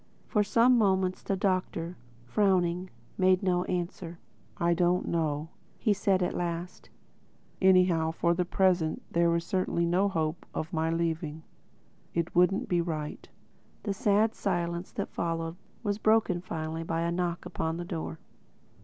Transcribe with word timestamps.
For 0.25 0.43
some 0.43 0.79
moments 0.79 1.21
the 1.21 1.37
Doctor, 1.37 1.95
frowning, 2.25 2.89
made 3.19 3.43
no 3.43 3.65
answer. 3.65 4.17
"I 4.57 4.73
don't 4.73 5.07
know," 5.07 5.49
he 5.77 5.93
said 5.93 6.23
at 6.23 6.33
last—"Anyhow 6.33 8.09
for 8.09 8.33
the 8.33 8.43
present 8.43 9.03
there 9.11 9.31
is 9.35 9.43
certainly 9.43 9.85
no 9.85 10.09
hope 10.09 10.43
of 10.55 10.73
my 10.73 10.89
leaving. 10.89 11.43
It 12.15 12.33
wouldn't 12.33 12.67
be 12.67 12.81
right." 12.81 13.29
The 13.83 13.93
sad 13.93 14.33
silence 14.33 14.91
that 14.93 15.13
followed 15.13 15.55
was 15.83 15.99
broken 15.99 16.41
finally 16.41 16.81
by 16.81 17.01
a 17.01 17.11
knock 17.11 17.45
upon 17.45 17.77
the 17.77 17.85
door. 17.85 18.17